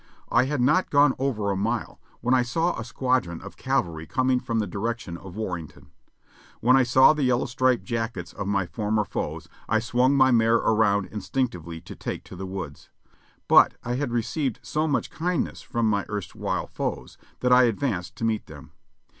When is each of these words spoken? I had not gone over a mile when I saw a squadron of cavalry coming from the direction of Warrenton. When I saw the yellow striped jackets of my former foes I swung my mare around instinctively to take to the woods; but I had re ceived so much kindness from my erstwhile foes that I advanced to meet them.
I 0.31 0.45
had 0.45 0.61
not 0.61 0.89
gone 0.89 1.13
over 1.19 1.51
a 1.51 1.55
mile 1.55 2.01
when 2.21 2.33
I 2.33 2.41
saw 2.41 2.73
a 2.75 2.83
squadron 2.83 3.39
of 3.39 3.55
cavalry 3.55 4.07
coming 4.07 4.39
from 4.39 4.57
the 4.57 4.65
direction 4.65 5.15
of 5.15 5.35
Warrenton. 5.35 5.91
When 6.59 6.75
I 6.75 6.81
saw 6.81 7.13
the 7.13 7.21
yellow 7.21 7.45
striped 7.45 7.83
jackets 7.83 8.33
of 8.33 8.47
my 8.47 8.65
former 8.65 9.05
foes 9.05 9.47
I 9.69 9.77
swung 9.77 10.15
my 10.15 10.31
mare 10.31 10.55
around 10.55 11.05
instinctively 11.11 11.81
to 11.81 11.95
take 11.95 12.23
to 12.23 12.35
the 12.35 12.47
woods; 12.47 12.89
but 13.47 13.75
I 13.83 13.93
had 13.93 14.11
re 14.11 14.23
ceived 14.23 14.57
so 14.63 14.87
much 14.87 15.11
kindness 15.11 15.61
from 15.61 15.87
my 15.87 16.07
erstwhile 16.09 16.65
foes 16.65 17.19
that 17.41 17.53
I 17.53 17.65
advanced 17.65 18.15
to 18.15 18.25
meet 18.25 18.47
them. 18.47 18.71